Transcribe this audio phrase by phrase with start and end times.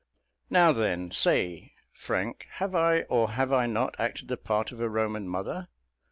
[0.49, 4.89] "Now then say, Frank, have I, or have I not, acted the part of a
[4.89, 5.67] Roman mother?